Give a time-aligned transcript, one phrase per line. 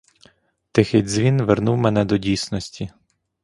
[0.71, 2.91] Тихий дзвін вернув мене до дійсності.